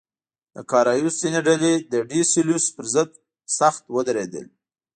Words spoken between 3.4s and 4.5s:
سخت ودرېدل.